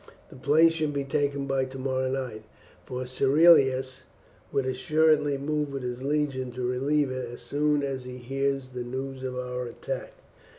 [0.31, 2.41] The place should be taken by tomorrow night,
[2.87, 4.01] for Cerealis
[4.51, 8.81] will assuredly move with his legion to relieve it as soon as he hears the
[8.81, 10.13] news of our attack."